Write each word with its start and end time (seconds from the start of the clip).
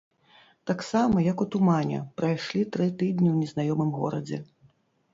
Таксама, 0.71 1.15
як 1.27 1.43
у 1.45 1.47
тумане, 1.57 1.99
прайшлі 2.21 2.65
тры 2.73 2.91
тыдні 2.99 3.29
ў 3.37 3.39
незнаёмым 3.45 3.97
горадзе. 4.03 4.45